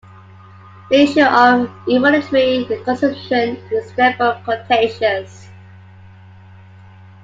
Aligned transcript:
The 0.89 0.99
issue 1.01 1.21
of 1.21 1.69
involuntary 1.87 2.65
consumption 2.83 3.57
is 3.71 3.93
therefore 3.93 4.41
contentious. 4.43 5.47